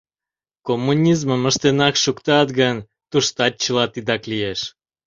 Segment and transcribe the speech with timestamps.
[0.67, 2.77] Коммунизмым ыштенак шуктат гын,
[3.09, 4.61] туштат чыла тидак лиеш.